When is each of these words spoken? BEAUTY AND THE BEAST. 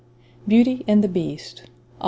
BEAUTY 0.47 0.83
AND 0.87 1.03
THE 1.03 1.07
BEAST. 1.07 1.65